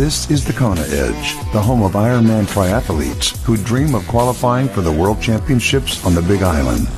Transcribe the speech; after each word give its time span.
This 0.00 0.30
is 0.30 0.46
the 0.46 0.54
Kona 0.54 0.80
Edge, 0.80 1.34
the 1.52 1.60
home 1.60 1.82
of 1.82 1.92
Ironman 1.92 2.46
triathletes 2.46 3.36
who 3.42 3.58
dream 3.58 3.94
of 3.94 4.08
qualifying 4.08 4.66
for 4.66 4.80
the 4.80 4.90
World 4.90 5.20
Championships 5.20 6.02
on 6.06 6.14
the 6.14 6.22
Big 6.22 6.42
Island. 6.42 6.88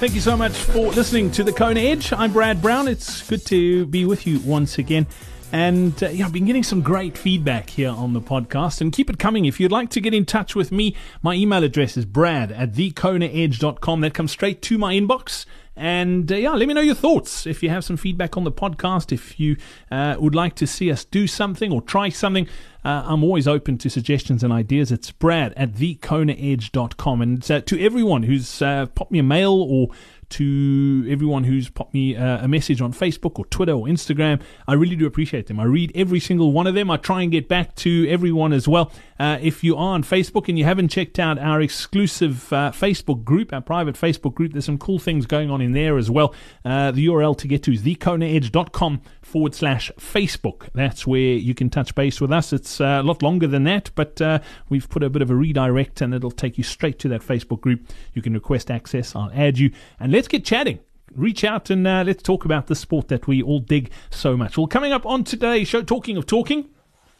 Thank 0.00 0.14
you 0.14 0.22
so 0.22 0.34
much 0.34 0.54
for 0.54 0.92
listening 0.92 1.30
to 1.32 1.44
the 1.44 1.52
Kona 1.52 1.78
Edge. 1.78 2.10
I'm 2.10 2.32
Brad 2.32 2.62
Brown. 2.62 2.88
It's 2.88 3.20
good 3.20 3.44
to 3.48 3.84
be 3.84 4.06
with 4.06 4.26
you 4.26 4.38
once 4.38 4.78
again. 4.78 5.06
And 5.52 6.02
uh, 6.02 6.08
yeah, 6.08 6.26
I've 6.26 6.32
been 6.32 6.44
getting 6.44 6.62
some 6.62 6.82
great 6.82 7.16
feedback 7.16 7.70
here 7.70 7.90
on 7.90 8.12
the 8.12 8.20
podcast. 8.20 8.80
And 8.80 8.92
keep 8.92 9.08
it 9.08 9.18
coming. 9.18 9.44
If 9.44 9.60
you'd 9.60 9.72
like 9.72 9.90
to 9.90 10.00
get 10.00 10.12
in 10.12 10.24
touch 10.24 10.54
with 10.54 10.72
me, 10.72 10.96
my 11.22 11.34
email 11.34 11.62
address 11.62 11.96
is 11.96 12.04
brad 12.04 12.52
at 12.52 12.72
thekonaedge.com. 12.72 14.00
That 14.00 14.14
comes 14.14 14.32
straight 14.32 14.60
to 14.62 14.78
my 14.78 14.94
inbox. 14.94 15.46
And 15.76 16.32
uh, 16.32 16.36
yeah, 16.36 16.52
let 16.52 16.66
me 16.66 16.74
know 16.74 16.80
your 16.80 16.94
thoughts. 16.94 17.46
If 17.46 17.62
you 17.62 17.68
have 17.68 17.84
some 17.84 17.98
feedback 17.98 18.36
on 18.36 18.44
the 18.44 18.52
podcast, 18.52 19.12
if 19.12 19.38
you 19.38 19.56
uh, 19.90 20.16
would 20.18 20.34
like 20.34 20.54
to 20.56 20.66
see 20.66 20.90
us 20.90 21.04
do 21.04 21.26
something 21.26 21.70
or 21.70 21.82
try 21.82 22.08
something, 22.08 22.48
uh, 22.82 23.04
I'm 23.04 23.22
always 23.22 23.46
open 23.46 23.76
to 23.78 23.90
suggestions 23.90 24.42
and 24.42 24.52
ideas. 24.52 24.90
It's 24.90 25.12
brad 25.12 25.52
at 25.54 25.72
thekonaedge.com. 25.72 27.20
And 27.20 27.50
uh, 27.50 27.60
to 27.60 27.84
everyone 27.84 28.22
who's 28.22 28.62
uh, 28.62 28.86
popped 28.94 29.12
me 29.12 29.18
a 29.18 29.22
mail 29.22 29.52
or 29.52 29.88
to 30.30 31.06
everyone 31.08 31.44
who's 31.44 31.68
popped 31.68 31.94
me 31.94 32.16
uh, 32.16 32.44
a 32.44 32.48
message 32.48 32.80
on 32.80 32.92
Facebook 32.92 33.38
or 33.38 33.46
Twitter 33.46 33.72
or 33.72 33.86
Instagram. 33.86 34.40
I 34.66 34.74
really 34.74 34.96
do 34.96 35.06
appreciate 35.06 35.46
them. 35.46 35.60
I 35.60 35.64
read 35.64 35.92
every 35.94 36.20
single 36.20 36.52
one 36.52 36.66
of 36.66 36.74
them. 36.74 36.90
I 36.90 36.96
try 36.96 37.22
and 37.22 37.30
get 37.30 37.48
back 37.48 37.74
to 37.76 38.06
everyone 38.08 38.52
as 38.52 38.66
well. 38.66 38.92
Uh, 39.18 39.38
if 39.40 39.64
you 39.64 39.76
are 39.76 39.94
on 39.94 40.02
Facebook 40.02 40.48
and 40.48 40.58
you 40.58 40.64
haven't 40.64 40.88
checked 40.88 41.18
out 41.18 41.38
our 41.38 41.60
exclusive 41.60 42.52
uh, 42.52 42.70
Facebook 42.72 43.24
group, 43.24 43.52
our 43.52 43.60
private 43.60 43.94
Facebook 43.94 44.34
group, 44.34 44.52
there's 44.52 44.64
some 44.64 44.78
cool 44.78 44.98
things 44.98 45.26
going 45.26 45.50
on 45.50 45.60
in 45.60 45.72
there 45.72 45.96
as 45.96 46.10
well. 46.10 46.34
Uh, 46.64 46.90
the 46.90 47.06
URL 47.06 47.36
to 47.38 47.48
get 47.48 47.62
to 47.64 47.72
is 47.72 47.82
thekonaedge.com 47.82 49.00
forward 49.22 49.54
slash 49.54 49.90
Facebook. 49.98 50.68
That's 50.74 51.06
where 51.06 51.20
you 51.20 51.54
can 51.54 51.70
touch 51.70 51.94
base 51.94 52.20
with 52.20 52.32
us. 52.32 52.52
It's 52.52 52.80
uh, 52.80 52.98
a 53.00 53.02
lot 53.02 53.22
longer 53.22 53.46
than 53.46 53.64
that, 53.64 53.90
but 53.94 54.20
uh, 54.20 54.40
we've 54.68 54.88
put 54.88 55.02
a 55.02 55.10
bit 55.10 55.22
of 55.22 55.30
a 55.30 55.34
redirect 55.34 56.00
and 56.00 56.14
it'll 56.14 56.30
take 56.30 56.58
you 56.58 56.64
straight 56.64 56.98
to 57.00 57.08
that 57.08 57.22
Facebook 57.22 57.60
group. 57.60 57.88
You 58.12 58.22
can 58.22 58.34
request 58.34 58.70
access. 58.70 59.14
I'll 59.16 59.30
add 59.34 59.58
you 59.58 59.70
and 59.98 60.12
let's 60.16 60.28
get 60.28 60.46
chatting 60.46 60.78
reach 61.14 61.44
out 61.44 61.68
and 61.68 61.86
uh, 61.86 62.02
let's 62.06 62.22
talk 62.22 62.44
about 62.44 62.66
the 62.68 62.74
sport 62.74 63.08
that 63.08 63.26
we 63.26 63.42
all 63.42 63.58
dig 63.58 63.90
so 64.10 64.36
much. 64.36 64.58
Well, 64.58 64.66
coming 64.66 64.92
up 64.92 65.06
on 65.06 65.24
today's 65.24 65.68
show, 65.68 65.82
talking 65.82 66.16
of 66.16 66.26
talking. 66.26 66.68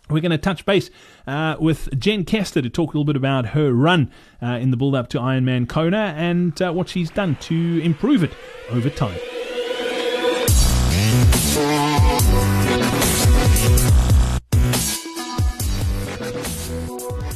We're 0.08 0.20
going 0.20 0.30
to 0.30 0.38
touch 0.38 0.64
base 0.64 0.88
uh, 1.26 1.56
with 1.58 1.98
Jen 1.98 2.24
Koester 2.24 2.62
to 2.62 2.70
talk 2.70 2.94
a 2.94 2.98
little 2.98 3.04
bit 3.04 3.16
about 3.16 3.46
her 3.46 3.72
run 3.72 4.12
uh, 4.42 4.58
in 4.60 4.70
the 4.70 4.76
build 4.76 4.94
up 4.94 5.08
to 5.08 5.18
Ironman 5.18 5.68
Kona 5.68 6.14
and 6.16 6.60
uh, 6.62 6.72
what 6.72 6.88
she's 6.88 7.10
done 7.10 7.36
to 7.42 7.80
improve 7.82 8.22
it 8.22 8.32
over 8.70 8.88
time. 8.90 9.18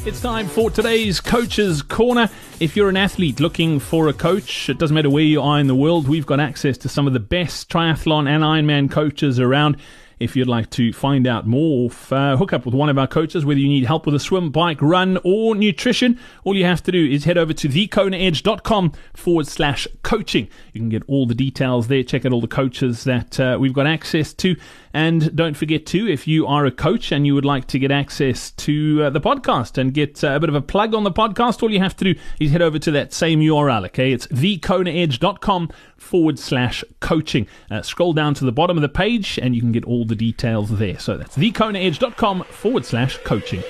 It's 0.03 0.19
time 0.19 0.47
for 0.47 0.71
today's 0.71 1.19
Coach's 1.19 1.83
Corner. 1.83 2.27
If 2.59 2.75
you're 2.75 2.89
an 2.89 2.97
athlete 2.97 3.39
looking 3.39 3.79
for 3.79 4.07
a 4.07 4.13
coach, 4.13 4.67
it 4.67 4.79
doesn't 4.79 4.95
matter 4.95 5.11
where 5.11 5.23
you 5.23 5.39
are 5.43 5.59
in 5.59 5.67
the 5.67 5.75
world, 5.75 6.07
we've 6.07 6.25
got 6.25 6.39
access 6.39 6.75
to 6.79 6.89
some 6.89 7.05
of 7.05 7.13
the 7.13 7.19
best 7.19 7.69
triathlon 7.69 8.27
and 8.27 8.43
Ironman 8.43 8.89
coaches 8.89 9.39
around. 9.39 9.77
If 10.21 10.35
you'd 10.35 10.47
like 10.47 10.69
to 10.71 10.93
find 10.93 11.25
out 11.25 11.47
more, 11.47 11.89
uh, 12.11 12.37
hook 12.37 12.53
up 12.53 12.63
with 12.63 12.75
one 12.75 12.89
of 12.89 12.99
our 12.99 13.07
coaches, 13.07 13.43
whether 13.43 13.59
you 13.59 13.67
need 13.67 13.85
help 13.85 14.05
with 14.05 14.13
a 14.13 14.19
swim, 14.19 14.51
bike, 14.51 14.79
run, 14.79 15.17
or 15.23 15.55
nutrition, 15.55 16.19
all 16.43 16.55
you 16.55 16.63
have 16.63 16.83
to 16.83 16.91
do 16.91 17.09
is 17.09 17.23
head 17.23 17.39
over 17.39 17.53
to 17.53 17.67
thekonaedge.com 17.67 18.93
forward 19.15 19.47
slash 19.47 19.87
coaching. 20.03 20.47
You 20.73 20.81
can 20.81 20.89
get 20.89 21.01
all 21.07 21.25
the 21.25 21.33
details 21.33 21.87
there, 21.87 22.03
check 22.03 22.23
out 22.23 22.33
all 22.33 22.41
the 22.41 22.47
coaches 22.47 23.03
that 23.05 23.39
uh, 23.39 23.57
we've 23.59 23.73
got 23.73 23.87
access 23.87 24.31
to. 24.33 24.55
And 24.93 25.35
don't 25.35 25.55
forget 25.55 25.85
to, 25.87 26.07
if 26.07 26.27
you 26.27 26.45
are 26.45 26.65
a 26.65 26.71
coach 26.71 27.11
and 27.11 27.25
you 27.25 27.33
would 27.33 27.45
like 27.45 27.65
to 27.67 27.79
get 27.79 27.91
access 27.91 28.51
to 28.51 29.03
uh, 29.03 29.09
the 29.09 29.21
podcast 29.21 29.77
and 29.77 29.93
get 29.93 30.23
uh, 30.23 30.35
a 30.35 30.39
bit 30.39 30.49
of 30.49 30.55
a 30.55 30.61
plug 30.61 30.93
on 30.93 31.03
the 31.03 31.11
podcast, 31.11 31.63
all 31.63 31.71
you 31.71 31.79
have 31.79 31.95
to 31.97 32.13
do 32.13 32.19
is 32.39 32.51
head 32.51 32.61
over 32.61 32.77
to 32.77 32.91
that 32.91 33.13
same 33.13 33.39
URL, 33.39 33.85
okay? 33.85 34.11
It's 34.11 34.27
thekonaedge.com 34.27 35.69
forward 35.97 36.39
slash 36.39 36.83
coaching. 36.99 37.47
Uh, 37.69 37.81
scroll 37.81 38.13
down 38.13 38.33
to 38.35 38.45
the 38.45 38.51
bottom 38.51 38.77
of 38.77 38.81
the 38.81 38.89
page 38.89 39.39
and 39.41 39.55
you 39.55 39.61
can 39.61 39.71
get 39.71 39.85
all 39.85 40.03
the 40.11 40.15
details 40.15 40.69
there. 40.77 40.99
So 40.99 41.17
that's 41.17 41.37
thekonaedge.com 41.37 42.43
forward 42.43 42.85
slash 42.85 43.17
coaching. 43.23 43.63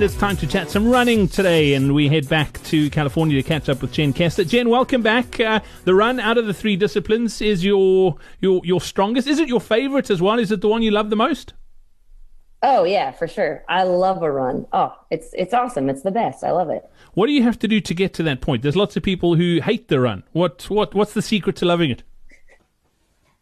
It's 0.00 0.14
time 0.14 0.36
to 0.36 0.46
chat 0.46 0.70
some 0.70 0.88
running 0.88 1.26
today, 1.26 1.74
and 1.74 1.92
we 1.92 2.08
head 2.08 2.28
back 2.28 2.62
to 2.64 2.88
California 2.90 3.42
to 3.42 3.42
catch 3.42 3.68
up 3.68 3.82
with 3.82 3.90
Jen 3.90 4.12
Koester. 4.12 4.46
Jen, 4.46 4.68
welcome 4.68 5.02
back. 5.02 5.40
Uh, 5.40 5.58
the 5.84 5.94
run 5.94 6.20
out 6.20 6.38
of 6.38 6.46
the 6.46 6.54
three 6.54 6.76
disciplines 6.76 7.40
is 7.40 7.64
your 7.64 8.16
your 8.40 8.60
your 8.64 8.80
strongest. 8.80 9.26
Is 9.26 9.40
it 9.40 9.48
your 9.48 9.60
favorite 9.60 10.08
as 10.10 10.22
well? 10.22 10.38
Is 10.38 10.52
it 10.52 10.60
the 10.60 10.68
one 10.68 10.82
you 10.82 10.92
love 10.92 11.10
the 11.10 11.16
most? 11.16 11.54
Oh 12.62 12.84
yeah, 12.84 13.12
for 13.12 13.28
sure. 13.28 13.64
I 13.68 13.84
love 13.84 14.22
a 14.22 14.30
run. 14.30 14.66
Oh, 14.72 14.94
it's 15.10 15.30
it's 15.34 15.54
awesome. 15.54 15.88
It's 15.88 16.02
the 16.02 16.10
best. 16.10 16.42
I 16.42 16.50
love 16.50 16.70
it. 16.70 16.88
What 17.14 17.26
do 17.26 17.32
you 17.32 17.42
have 17.44 17.58
to 17.60 17.68
do 17.68 17.80
to 17.80 17.94
get 17.94 18.14
to 18.14 18.22
that 18.24 18.40
point? 18.40 18.62
There's 18.62 18.76
lots 18.76 18.96
of 18.96 19.02
people 19.02 19.36
who 19.36 19.60
hate 19.62 19.88
the 19.88 20.00
run. 20.00 20.24
What 20.32 20.68
what 20.68 20.94
what's 20.94 21.14
the 21.14 21.22
secret 21.22 21.56
to 21.56 21.66
loving 21.66 21.90
it? 21.90 22.02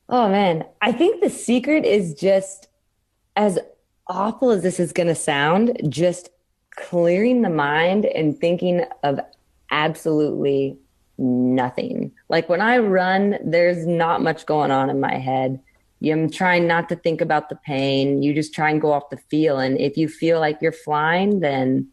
Oh 0.08 0.28
man, 0.28 0.64
I 0.82 0.92
think 0.92 1.22
the 1.22 1.30
secret 1.30 1.84
is 1.84 2.14
just 2.14 2.68
as 3.36 3.58
awful 4.06 4.50
as 4.50 4.62
this 4.62 4.78
is 4.78 4.92
going 4.92 5.08
to 5.08 5.14
sound, 5.14 5.78
just 5.88 6.28
clearing 6.76 7.42
the 7.42 7.50
mind 7.50 8.04
and 8.04 8.38
thinking 8.38 8.84
of 9.02 9.18
absolutely 9.70 10.78
nothing. 11.18 12.12
Like 12.28 12.48
when 12.48 12.60
I 12.60 12.78
run, 12.78 13.38
there's 13.44 13.86
not 13.86 14.22
much 14.22 14.46
going 14.46 14.70
on 14.70 14.90
in 14.90 15.00
my 15.00 15.16
head. 15.16 15.60
I'm 16.04 16.30
trying 16.30 16.66
not 16.66 16.88
to 16.90 16.96
think 16.96 17.20
about 17.20 17.48
the 17.48 17.56
pain. 17.56 18.22
You 18.22 18.34
just 18.34 18.54
try 18.54 18.70
and 18.70 18.80
go 18.80 18.92
off 18.92 19.10
the 19.10 19.16
feel. 19.16 19.58
And 19.58 19.78
if 19.78 19.96
you 19.96 20.08
feel 20.08 20.40
like 20.40 20.58
you're 20.60 20.72
flying, 20.72 21.40
then 21.40 21.88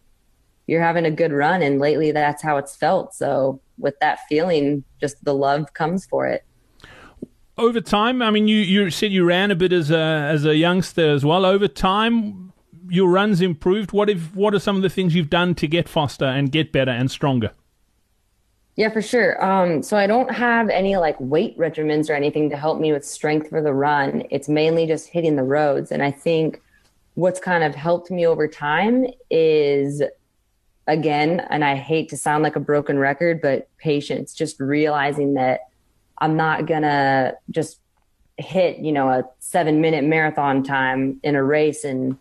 you're 0.68 0.82
having 0.82 1.06
a 1.06 1.12
good 1.12 1.32
run. 1.32 1.62
And 1.62 1.80
lately, 1.80 2.12
that's 2.12 2.42
how 2.42 2.58
it's 2.58 2.76
felt. 2.76 3.14
So, 3.14 3.62
with 3.78 4.00
that 4.02 4.20
feeling, 4.30 4.84
just 5.00 5.24
the 5.24 5.34
love 5.34 5.74
comes 5.74 6.06
for 6.06 6.28
it. 6.28 6.44
Over 7.58 7.82
time, 7.82 8.22
I 8.22 8.32
mean, 8.32 8.48
you, 8.48 8.58
you 8.58 8.90
said 8.90 9.12
you 9.12 9.26
ran 9.26 9.52
a 9.52 9.56
bit 9.56 9.72
as 9.74 9.92
a 9.92 9.98
as 9.98 10.46
a 10.46 10.56
youngster 10.56 11.12
as 11.12 11.24
well. 11.24 11.46
Over 11.46 11.68
time, 11.68 12.52
your 12.90 13.10
runs 13.10 13.42
improved. 13.42 13.92
What 13.92 14.10
if 14.10 14.36
what 14.36 14.54
are 14.54 14.60
some 14.60 14.76
of 14.76 14.82
the 14.82 14.90
things 14.90 15.16
you've 15.16 15.30
done 15.30 15.56
to 15.56 15.68
get 15.68 15.88
faster 15.88 16.26
and 16.26 16.52
get 16.52 16.72
better 16.72 16.92
and 16.92 17.10
stronger? 17.10 17.52
Yeah, 18.76 18.90
for 18.90 19.02
sure. 19.02 19.44
Um, 19.44 19.84
so 19.84 19.98
I 19.98 20.08
don't 20.08 20.32
have 20.32 20.70
any 20.70 20.98
like 20.98 21.16
weight 21.20 21.58
regimens 21.60 22.10
or 22.10 22.14
anything 22.14 22.50
to 22.50 22.58
help 22.58 22.80
me 22.80 22.92
with 22.92 23.06
strength 23.06 23.50
for 23.50 23.62
the 23.62 23.74
run. 23.74 24.24
It's 24.32 24.50
mainly 24.50 24.88
just 24.88 25.10
hitting 25.10 25.36
the 25.36 25.44
roads. 25.44 25.92
And 25.92 26.02
I 26.02 26.10
think 26.10 26.62
what's 27.14 27.40
kind 27.40 27.64
of 27.64 27.76
helped 27.76 28.10
me 28.10 28.26
over 28.26 28.48
time 28.48 29.06
is 29.30 30.02
again, 30.88 31.40
and 31.52 31.64
I 31.64 31.76
hate 31.76 32.10
to 32.10 32.18
sound 32.18 32.44
like 32.44 32.56
a 32.56 32.60
broken 32.60 32.98
record, 32.98 33.42
but 33.42 33.70
patience, 33.78 34.34
just 34.34 34.60
realizing 34.60 35.36
that 35.36 35.62
I'm 36.18 36.36
not 36.36 36.66
gonna 36.66 37.34
just 37.52 37.80
hit, 38.38 38.80
you 38.80 38.92
know, 38.92 39.10
a 39.10 39.24
seven 39.40 39.82
minute 39.82 40.04
marathon 40.04 40.64
time 40.64 41.20
in 41.24 41.36
a 41.36 41.44
race 41.44 41.84
and 41.84 42.18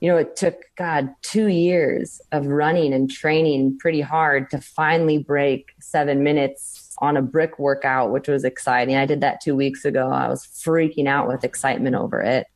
you 0.00 0.10
know, 0.10 0.16
it 0.16 0.36
took 0.36 0.56
God 0.76 1.14
two 1.22 1.48
years 1.48 2.20
of 2.32 2.46
running 2.46 2.92
and 2.92 3.10
training 3.10 3.78
pretty 3.78 4.00
hard 4.00 4.50
to 4.50 4.60
finally 4.60 5.18
break 5.18 5.72
seven 5.80 6.22
minutes 6.22 6.94
on 6.98 7.16
a 7.16 7.22
brick 7.22 7.58
workout, 7.58 8.12
which 8.12 8.28
was 8.28 8.44
exciting. 8.44 8.96
I 8.96 9.06
did 9.06 9.20
that 9.20 9.40
two 9.40 9.56
weeks 9.56 9.84
ago. 9.84 10.10
I 10.10 10.28
was 10.28 10.44
freaking 10.46 11.06
out 11.06 11.28
with 11.28 11.44
excitement 11.44 11.96
over 11.96 12.20
it. 12.20 12.46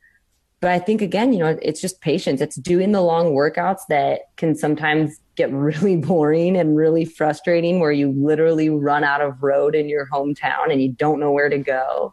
But 0.60 0.72
I 0.72 0.78
think 0.80 1.02
again, 1.02 1.32
you 1.32 1.38
know, 1.38 1.56
it's 1.62 1.80
just 1.80 2.00
patience. 2.00 2.40
It's 2.40 2.56
doing 2.56 2.92
the 2.92 3.00
long 3.00 3.32
workouts 3.32 3.82
that 3.88 4.22
can 4.36 4.56
sometimes 4.56 5.20
get 5.36 5.52
really 5.52 5.96
boring 5.96 6.56
and 6.56 6.76
really 6.76 7.04
frustrating 7.04 7.78
where 7.78 7.92
you 7.92 8.12
literally 8.12 8.68
run 8.68 9.04
out 9.04 9.20
of 9.20 9.42
road 9.42 9.74
in 9.74 9.88
your 9.88 10.08
hometown 10.12 10.70
and 10.70 10.82
you 10.82 10.92
don't 10.92 11.20
know 11.20 11.30
where 11.30 11.48
to 11.48 11.58
go. 11.58 12.12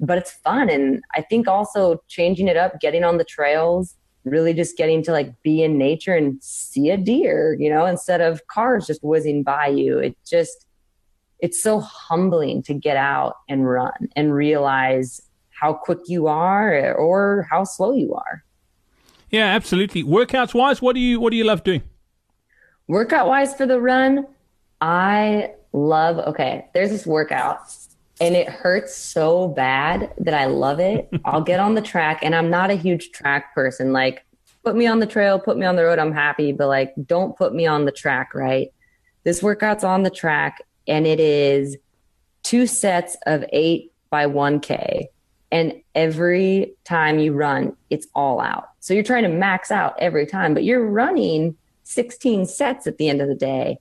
But 0.00 0.18
it's 0.18 0.32
fun. 0.32 0.70
And 0.70 1.02
I 1.14 1.22
think 1.22 1.48
also 1.48 2.02
changing 2.08 2.48
it 2.48 2.56
up, 2.56 2.80
getting 2.80 3.04
on 3.04 3.18
the 3.18 3.24
trails, 3.24 3.96
really 4.24 4.54
just 4.54 4.76
getting 4.76 5.02
to 5.04 5.12
like 5.12 5.42
be 5.42 5.62
in 5.62 5.78
nature 5.78 6.14
and 6.14 6.42
see 6.42 6.90
a 6.90 6.96
deer, 6.96 7.56
you 7.58 7.70
know, 7.70 7.86
instead 7.86 8.20
of 8.20 8.46
cars 8.46 8.86
just 8.86 9.02
whizzing 9.02 9.42
by 9.42 9.68
you. 9.68 9.98
It 9.98 10.16
just, 10.26 10.66
it's 11.40 11.62
so 11.62 11.80
humbling 11.80 12.62
to 12.64 12.74
get 12.74 12.96
out 12.96 13.36
and 13.48 13.68
run 13.68 14.08
and 14.16 14.34
realize 14.34 15.20
how 15.50 15.74
quick 15.74 16.00
you 16.06 16.26
are 16.26 16.94
or 16.94 17.46
how 17.50 17.64
slow 17.64 17.92
you 17.92 18.14
are. 18.14 18.44
Yeah, 19.30 19.46
absolutely. 19.46 20.02
Workouts 20.02 20.54
wise, 20.54 20.80
what 20.80 20.94
do 20.94 21.00
you 21.00 21.18
what 21.20 21.30
do 21.30 21.36
you 21.36 21.44
love 21.44 21.64
doing? 21.64 21.82
Workout 22.86 23.26
wise 23.26 23.54
for 23.54 23.66
the 23.66 23.80
run, 23.80 24.26
I 24.80 25.54
love 25.72 26.18
okay, 26.18 26.68
there's 26.72 26.90
this 26.90 27.06
workout 27.06 27.58
and 28.24 28.34
it 28.36 28.48
hurts 28.48 28.96
so 28.96 29.48
bad 29.48 30.14
that 30.18 30.32
I 30.32 30.46
love 30.46 30.80
it. 30.80 31.10
I'll 31.26 31.42
get 31.42 31.60
on 31.60 31.74
the 31.74 31.82
track 31.82 32.20
and 32.22 32.34
I'm 32.34 32.48
not 32.48 32.70
a 32.70 32.74
huge 32.74 33.10
track 33.10 33.54
person. 33.54 33.92
Like 33.92 34.24
put 34.64 34.74
me 34.74 34.86
on 34.86 35.00
the 35.00 35.06
trail, 35.06 35.38
put 35.38 35.58
me 35.58 35.66
on 35.66 35.76
the 35.76 35.84
road, 35.84 35.98
I'm 35.98 36.12
happy, 36.12 36.52
but 36.52 36.68
like 36.68 36.94
don't 37.04 37.36
put 37.36 37.54
me 37.54 37.66
on 37.66 37.84
the 37.84 37.92
track, 37.92 38.34
right? 38.34 38.72
This 39.24 39.42
workout's 39.42 39.84
on 39.84 40.04
the 40.04 40.10
track 40.10 40.62
and 40.88 41.06
it 41.06 41.20
is 41.20 41.76
two 42.42 42.66
sets 42.66 43.16
of 43.26 43.44
eight 43.52 43.92
by 44.08 44.26
1K. 44.26 45.06
And 45.52 45.82
every 45.94 46.74
time 46.84 47.18
you 47.18 47.34
run, 47.34 47.76
it's 47.90 48.06
all 48.14 48.40
out. 48.40 48.70
So 48.80 48.94
you're 48.94 49.02
trying 49.02 49.22
to 49.24 49.28
max 49.28 49.70
out 49.70 49.94
every 49.98 50.26
time, 50.26 50.54
but 50.54 50.64
you're 50.64 50.86
running 50.86 51.56
16 51.82 52.46
sets 52.46 52.86
at 52.86 52.96
the 52.96 53.10
end 53.10 53.20
of 53.20 53.28
the 53.28 53.34
day. 53.34 53.78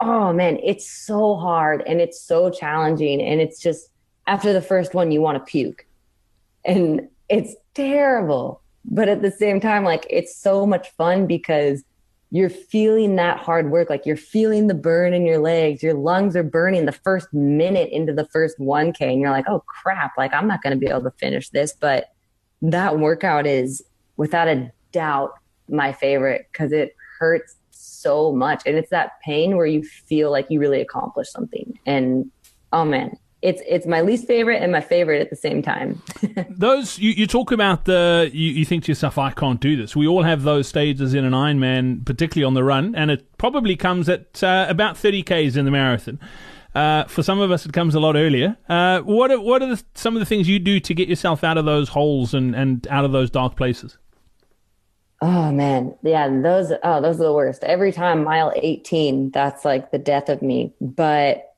Oh 0.00 0.32
man, 0.32 0.58
it's 0.62 0.88
so 0.88 1.36
hard 1.36 1.82
and 1.86 2.00
it's 2.00 2.20
so 2.20 2.50
challenging. 2.50 3.20
And 3.20 3.40
it's 3.40 3.60
just 3.60 3.90
after 4.26 4.52
the 4.52 4.62
first 4.62 4.94
one, 4.94 5.10
you 5.10 5.20
want 5.20 5.38
to 5.38 5.50
puke. 5.50 5.86
And 6.64 7.08
it's 7.28 7.54
terrible. 7.74 8.62
But 8.84 9.08
at 9.08 9.22
the 9.22 9.30
same 9.30 9.60
time, 9.60 9.84
like 9.84 10.06
it's 10.08 10.36
so 10.36 10.66
much 10.66 10.90
fun 10.90 11.26
because 11.26 11.82
you're 12.30 12.50
feeling 12.50 13.16
that 13.16 13.38
hard 13.38 13.70
work. 13.70 13.90
Like 13.90 14.06
you're 14.06 14.16
feeling 14.16 14.66
the 14.66 14.74
burn 14.74 15.14
in 15.14 15.24
your 15.24 15.38
legs. 15.38 15.82
Your 15.82 15.94
lungs 15.94 16.36
are 16.36 16.42
burning 16.42 16.84
the 16.84 16.92
first 16.92 17.32
minute 17.32 17.90
into 17.90 18.12
the 18.12 18.26
first 18.26 18.58
1K. 18.58 19.00
And 19.00 19.20
you're 19.20 19.30
like, 19.30 19.48
oh 19.48 19.64
crap, 19.66 20.12
like 20.18 20.32
I'm 20.34 20.46
not 20.46 20.62
going 20.62 20.72
to 20.72 20.78
be 20.78 20.90
able 20.90 21.02
to 21.02 21.10
finish 21.12 21.48
this. 21.50 21.72
But 21.72 22.12
that 22.62 22.98
workout 22.98 23.46
is 23.46 23.82
without 24.16 24.48
a 24.48 24.70
doubt 24.92 25.32
my 25.68 25.92
favorite 25.92 26.48
because 26.52 26.72
it 26.72 26.94
hurts 27.18 27.56
so 27.78 28.32
much. 28.32 28.62
And 28.66 28.76
it's 28.76 28.90
that 28.90 29.20
pain 29.22 29.56
where 29.56 29.66
you 29.66 29.82
feel 29.82 30.30
like 30.30 30.46
you 30.50 30.60
really 30.60 30.80
accomplished 30.80 31.32
something. 31.32 31.78
And 31.86 32.30
oh 32.72 32.84
man, 32.84 33.16
it's 33.40 33.62
it's 33.66 33.86
my 33.86 34.00
least 34.00 34.26
favorite 34.26 34.62
and 34.62 34.72
my 34.72 34.80
favorite 34.80 35.20
at 35.20 35.30
the 35.30 35.36
same 35.36 35.62
time. 35.62 36.02
those 36.50 36.98
you, 36.98 37.10
you 37.10 37.26
talk 37.26 37.52
about 37.52 37.84
the 37.84 38.30
you, 38.32 38.50
you 38.50 38.64
think 38.64 38.84
to 38.84 38.90
yourself, 38.90 39.16
I 39.16 39.30
can't 39.30 39.60
do 39.60 39.76
this. 39.76 39.94
We 39.94 40.06
all 40.06 40.22
have 40.22 40.42
those 40.42 40.66
stages 40.66 41.14
in 41.14 41.24
an 41.24 41.32
Ironman, 41.32 42.04
particularly 42.04 42.44
on 42.44 42.54
the 42.54 42.64
run, 42.64 42.94
and 42.94 43.10
it 43.10 43.38
probably 43.38 43.76
comes 43.76 44.08
at 44.08 44.42
uh, 44.42 44.66
about 44.68 44.96
thirty 44.96 45.22
k's 45.22 45.56
in 45.56 45.64
the 45.64 45.70
marathon. 45.70 46.18
Uh, 46.74 47.04
for 47.04 47.22
some 47.22 47.40
of 47.40 47.50
us, 47.50 47.64
it 47.64 47.72
comes 47.72 47.94
a 47.94 48.00
lot 48.00 48.14
earlier. 48.14 48.56
Uh, 48.68 49.00
what 49.00 49.30
are, 49.30 49.40
what 49.40 49.62
are 49.62 49.74
the, 49.74 49.82
some 49.94 50.14
of 50.14 50.20
the 50.20 50.26
things 50.26 50.48
you 50.48 50.58
do 50.58 50.78
to 50.78 50.94
get 50.94 51.08
yourself 51.08 51.42
out 51.42 51.58
of 51.58 51.64
those 51.64 51.88
holes 51.88 52.34
and, 52.34 52.54
and 52.54 52.86
out 52.88 53.04
of 53.04 53.10
those 53.10 53.30
dark 53.30 53.56
places? 53.56 53.98
Oh 55.20 55.50
man, 55.50 55.96
yeah, 56.02 56.28
those 56.28 56.72
oh 56.84 57.00
those 57.00 57.20
are 57.20 57.24
the 57.24 57.32
worst. 57.32 57.64
Every 57.64 57.90
time 57.90 58.22
mile 58.22 58.52
eighteen, 58.54 59.30
that's 59.30 59.64
like 59.64 59.90
the 59.90 59.98
death 59.98 60.28
of 60.28 60.42
me. 60.42 60.72
But 60.80 61.54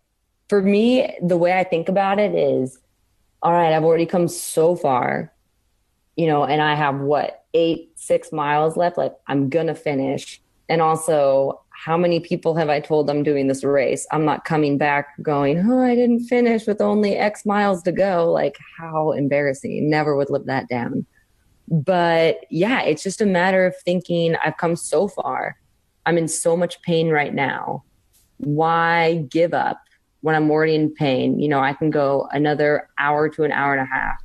for 0.48 0.62
me, 0.62 1.14
the 1.22 1.36
way 1.36 1.52
I 1.52 1.64
think 1.64 1.88
about 1.88 2.18
it 2.18 2.34
is, 2.34 2.78
all 3.42 3.52
right, 3.52 3.72
I've 3.72 3.84
already 3.84 4.06
come 4.06 4.28
so 4.28 4.74
far, 4.74 5.32
you 6.16 6.26
know, 6.26 6.44
and 6.44 6.60
I 6.60 6.74
have 6.74 7.00
what, 7.00 7.44
eight, 7.54 7.92
six 7.94 8.32
miles 8.32 8.76
left. 8.76 8.98
Like, 8.98 9.14
I'm 9.28 9.48
going 9.48 9.68
to 9.68 9.74
finish. 9.74 10.40
And 10.68 10.82
also, 10.82 11.60
how 11.70 11.96
many 11.96 12.18
people 12.18 12.54
have 12.56 12.68
I 12.68 12.80
told 12.80 13.08
I'm 13.08 13.22
doing 13.22 13.46
this 13.46 13.62
race? 13.62 14.06
I'm 14.10 14.24
not 14.24 14.44
coming 14.44 14.76
back 14.76 15.08
going, 15.22 15.58
oh, 15.58 15.82
I 15.82 15.94
didn't 15.94 16.26
finish 16.26 16.66
with 16.66 16.80
only 16.80 17.16
X 17.16 17.46
miles 17.46 17.82
to 17.84 17.92
go. 17.92 18.32
Like, 18.32 18.58
how 18.78 19.12
embarrassing. 19.12 19.88
Never 19.88 20.16
would 20.16 20.30
live 20.30 20.46
that 20.46 20.68
down. 20.68 21.06
But 21.70 22.44
yeah, 22.50 22.82
it's 22.82 23.02
just 23.02 23.20
a 23.20 23.26
matter 23.26 23.64
of 23.64 23.76
thinking, 23.84 24.36
I've 24.44 24.56
come 24.56 24.76
so 24.76 25.06
far. 25.08 25.56
I'm 26.04 26.18
in 26.18 26.28
so 26.28 26.56
much 26.56 26.82
pain 26.82 27.10
right 27.10 27.32
now. 27.32 27.84
Why 28.38 29.26
give 29.30 29.54
up? 29.54 29.80
when 30.20 30.34
I'm 30.34 30.50
already 30.50 30.74
in 30.74 30.92
pain. 30.92 31.38
You 31.38 31.48
know, 31.48 31.60
I 31.60 31.72
can 31.72 31.90
go 31.90 32.28
another 32.32 32.88
hour 32.98 33.28
to 33.30 33.44
an 33.44 33.52
hour 33.52 33.72
and 33.74 33.82
a 33.82 33.92
half, 33.92 34.22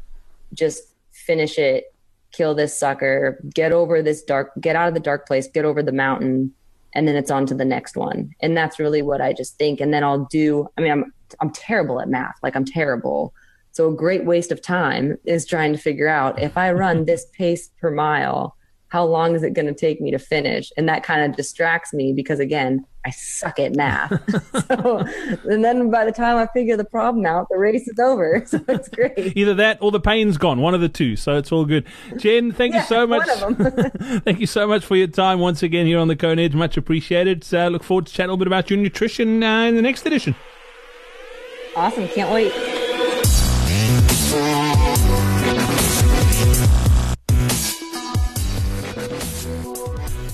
just 0.53 0.93
finish 1.11 1.57
it, 1.57 1.93
kill 2.31 2.53
this 2.53 2.77
sucker, 2.77 3.39
get 3.53 3.71
over 3.71 4.01
this 4.01 4.21
dark, 4.23 4.51
get 4.59 4.75
out 4.75 4.87
of 4.87 4.93
the 4.93 4.99
dark 4.99 5.25
place, 5.27 5.47
get 5.47 5.65
over 5.65 5.81
the 5.81 5.91
mountain, 5.91 6.53
and 6.93 7.07
then 7.07 7.15
it's 7.15 7.31
on 7.31 7.45
to 7.47 7.55
the 7.55 7.65
next 7.65 7.95
one. 7.95 8.31
And 8.41 8.55
that's 8.55 8.79
really 8.79 9.01
what 9.01 9.21
I 9.21 9.33
just 9.33 9.57
think. 9.57 9.79
And 9.79 9.93
then 9.93 10.03
I'll 10.03 10.25
do. 10.25 10.67
I 10.77 10.81
mean, 10.81 10.91
I'm 10.91 11.13
I'm 11.39 11.49
terrible 11.51 11.99
at 11.99 12.09
math. 12.09 12.35
Like 12.43 12.55
I'm 12.55 12.65
terrible. 12.65 13.33
So 13.75 13.89
a 13.89 13.93
great 13.93 14.23
waste 14.23 14.53
of 14.53 14.61
time 14.61 15.17
is 15.25 15.45
trying 15.45 15.73
to 15.73 15.77
figure 15.77 16.07
out 16.07 16.41
if 16.41 16.55
I 16.55 16.71
run 16.71 17.03
this 17.03 17.25
pace 17.37 17.69
per 17.81 17.91
mile, 17.91 18.55
how 18.87 19.03
long 19.03 19.35
is 19.35 19.43
it 19.43 19.53
going 19.53 19.65
to 19.65 19.73
take 19.73 19.99
me 19.99 20.11
to 20.11 20.17
finish? 20.17 20.71
And 20.77 20.87
that 20.87 21.03
kind 21.03 21.29
of 21.29 21.35
distracts 21.35 21.91
me 21.91 22.13
because 22.13 22.39
again, 22.39 22.85
I 23.05 23.09
suck 23.09 23.59
at 23.59 23.75
math. 23.75 24.13
so, 24.67 25.05
and 25.43 25.61
then 25.61 25.91
by 25.91 26.05
the 26.05 26.13
time 26.13 26.37
I 26.37 26.47
figure 26.53 26.77
the 26.77 26.85
problem 26.85 27.25
out, 27.25 27.49
the 27.49 27.57
race 27.57 27.85
is 27.85 27.99
over. 27.99 28.45
So 28.47 28.63
it's 28.69 28.87
great. 28.87 29.35
Either 29.35 29.53
that 29.55 29.79
or 29.81 29.91
the 29.91 29.99
pain's 29.99 30.37
gone. 30.37 30.61
One 30.61 30.73
of 30.73 30.79
the 30.79 30.87
two. 30.87 31.17
So 31.17 31.35
it's 31.35 31.51
all 31.51 31.65
good. 31.65 31.85
Jen, 32.15 32.53
thank 32.53 32.75
yeah, 32.75 32.79
you 32.79 32.87
so 32.87 33.05
much. 33.05 33.27
thank 34.23 34.39
you 34.39 34.47
so 34.47 34.67
much 34.67 34.85
for 34.85 34.95
your 34.95 35.07
time 35.07 35.41
once 35.41 35.63
again 35.63 35.85
here 35.85 35.99
on 35.99 36.07
the 36.07 36.15
Kona 36.15 36.43
Edge. 36.43 36.55
Much 36.55 36.77
appreciated. 36.77 37.43
So 37.43 37.67
look 37.67 37.83
forward 37.83 38.05
to 38.05 38.13
chat 38.13 38.23
a 38.23 38.27
little 38.27 38.37
bit 38.37 38.47
about 38.47 38.69
your 38.69 38.79
nutrition 38.79 39.43
uh, 39.43 39.63
in 39.63 39.75
the 39.75 39.81
next 39.81 40.05
edition. 40.05 40.33
Awesome. 41.75 42.07
Can't 42.07 42.31
wait. 42.31 42.53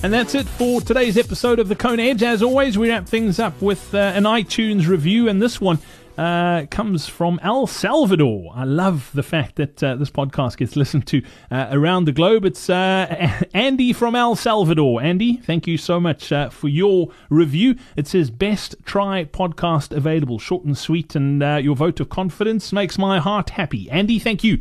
And 0.04 0.12
that's 0.12 0.34
it 0.34 0.48
for 0.48 0.80
today's 0.80 1.16
episode 1.16 1.60
of 1.60 1.68
the 1.68 1.76
Kona 1.76 2.02
Edge. 2.02 2.24
As 2.24 2.42
always, 2.42 2.76
we 2.76 2.90
wrap 2.90 3.06
things 3.06 3.38
up 3.38 3.62
with 3.62 3.94
uh, 3.94 3.98
an 3.98 4.24
iTunes 4.24 4.88
review, 4.88 5.28
and 5.28 5.40
this 5.40 5.60
one 5.60 5.78
uh, 6.18 6.66
comes 6.70 7.06
from 7.06 7.40
El 7.42 7.66
Salvador. 7.66 8.52
I 8.54 8.64
love 8.64 9.10
the 9.14 9.22
fact 9.22 9.56
that 9.56 9.82
uh, 9.82 9.96
this 9.96 10.10
podcast 10.10 10.56
gets 10.56 10.76
listened 10.76 11.06
to 11.08 11.22
uh, 11.50 11.68
around 11.70 12.04
the 12.04 12.12
globe. 12.12 12.44
It's 12.44 12.68
uh, 12.68 13.40
Andy 13.54 13.92
from 13.92 14.14
El 14.14 14.36
Salvador. 14.36 15.02
Andy, 15.02 15.36
thank 15.36 15.66
you 15.66 15.78
so 15.78 16.00
much 16.00 16.32
uh, 16.32 16.50
for 16.50 16.68
your 16.68 17.08
review. 17.30 17.76
It 17.96 18.06
says 18.06 18.30
best 18.30 18.76
tri 18.84 19.24
podcast 19.24 19.96
available, 19.96 20.38
short 20.38 20.64
and 20.64 20.76
sweet, 20.76 21.14
and 21.14 21.42
uh, 21.42 21.60
your 21.62 21.76
vote 21.76 22.00
of 22.00 22.08
confidence 22.08 22.72
makes 22.72 22.98
my 22.98 23.18
heart 23.18 23.50
happy. 23.50 23.90
Andy, 23.90 24.18
thank 24.18 24.44
you 24.44 24.58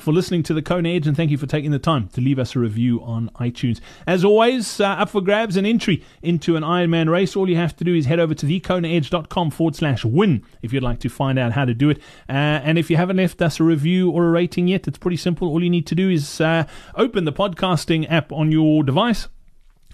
for 0.00 0.12
listening 0.12 0.42
to 0.42 0.54
the 0.54 0.62
Kona 0.62 0.88
Edge, 0.88 1.06
and 1.06 1.16
thank 1.16 1.30
you 1.30 1.38
for 1.38 1.46
taking 1.46 1.70
the 1.70 1.78
time 1.78 2.08
to 2.08 2.20
leave 2.20 2.40
us 2.40 2.56
a 2.56 2.58
review 2.58 3.00
on 3.00 3.30
iTunes. 3.36 3.78
As 4.08 4.24
always, 4.24 4.80
up 4.80 5.08
for 5.08 5.20
grabs 5.20 5.56
an 5.56 5.64
entry 5.64 6.02
into 6.20 6.56
an 6.56 6.64
Ironman 6.64 7.08
race. 7.08 7.36
All 7.36 7.48
you 7.48 7.54
have 7.54 7.76
to 7.76 7.84
do 7.84 7.94
is 7.94 8.06
head 8.06 8.18
over 8.18 8.34
to 8.34 8.46
thekonaedge.com 8.46 9.50
forward 9.52 9.76
slash 9.76 10.04
win 10.04 10.44
if 10.62 10.72
you'd 10.72 10.82
like 10.82 10.87
to 10.96 11.08
find 11.08 11.38
out 11.38 11.52
how 11.52 11.64
to 11.64 11.74
do 11.74 11.90
it. 11.90 11.98
Uh, 12.28 12.32
and 12.62 12.78
if 12.78 12.90
you 12.90 12.96
haven't 12.96 13.16
left 13.16 13.40
us 13.42 13.60
a 13.60 13.64
review 13.64 14.10
or 14.10 14.26
a 14.26 14.30
rating 14.30 14.68
yet, 14.68 14.88
it's 14.88 14.98
pretty 14.98 15.16
simple. 15.16 15.48
All 15.48 15.62
you 15.62 15.70
need 15.70 15.86
to 15.86 15.94
do 15.94 16.10
is 16.10 16.40
uh, 16.40 16.64
open 16.94 17.24
the 17.24 17.32
podcasting 17.32 18.10
app 18.10 18.32
on 18.32 18.52
your 18.52 18.82
device. 18.82 19.28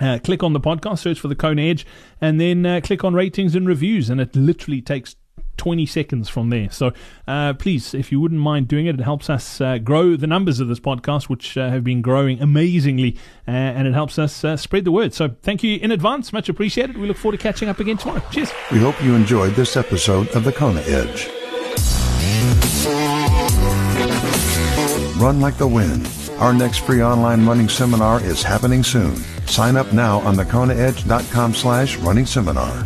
Uh, 0.01 0.19
click 0.23 0.43
on 0.43 0.53
the 0.53 0.61
podcast, 0.61 0.99
search 0.99 1.21
for 1.21 1.29
the 1.29 1.37
Kona 1.37 1.63
Edge, 1.63 1.87
and 2.21 2.41
then 2.41 2.67
uh, 2.67 2.81
click 2.83 3.05
on 3.05 3.15
ratings 3.15 3.55
and 3.55 3.67
reviews. 3.67 4.11
And 4.11 4.21
it 4.21 4.35
literally 4.35 4.83
takes 4.83 5.15
20 5.57 5.87
seconds 5.87 6.29
from 6.29 6.51
there. 6.51 6.71
So 6.71 6.93
uh, 7.27 7.55
please, 7.55 7.95
if 7.95 8.11
you 8.13 8.21
wouldn't 8.21 8.41
mind 8.41 8.69
doing 8.69 8.87
it, 8.87 8.99
it 8.99 9.03
helps 9.03 9.31
us 9.31 9.61
uh, 9.61 9.79
grow 9.79 10.17
the 10.17 10.27
numbers 10.27 10.61
of 10.61 10.69
this 10.69 10.81
podcast, 10.81 11.25
which 11.25 11.57
uh, 11.57 11.71
have 11.71 11.85
been 11.85 12.03
growing 12.03 12.41
amazingly, 12.41 13.17
uh, 13.47 13.51
and 13.51 13.87
it 13.87 13.95
helps 13.95 14.19
us 14.19 14.45
uh, 14.45 14.57
spread 14.57 14.85
the 14.85 14.93
word. 14.93 15.15
So 15.15 15.35
thank 15.43 15.63
you 15.63 15.79
in 15.79 15.91
advance. 15.91 16.33
Much 16.33 16.49
appreciated. 16.49 16.97
We 16.99 17.07
look 17.07 17.17
forward 17.17 17.39
to 17.39 17.43
catching 17.43 17.69
up 17.69 17.81
again 17.81 17.97
tomorrow. 17.97 18.23
Cheers. 18.31 18.53
We 18.73 18.79
hope 18.79 19.03
you 19.03 19.15
enjoyed 19.15 19.55
this 19.55 19.77
episode 19.77 20.29
of 20.31 20.45
the 20.45 20.53
Kona 20.53 20.81
Edge. 20.81 21.31
Run 25.17 25.41
like 25.41 25.57
the 25.57 25.69
wind. 25.69 26.11
Our 26.39 26.53
next 26.53 26.79
free 26.79 27.03
online 27.03 27.47
running 27.47 27.69
seminar 27.69 28.21
is 28.23 28.43
happening 28.43 28.83
soon. 28.83 29.17
Sign 29.47 29.77
up 29.77 29.93
now 29.93 30.19
on 30.21 30.35
thekonaedge.com 30.35 31.55
slash 31.55 31.97
running 31.99 32.27
seminar. 32.27 32.85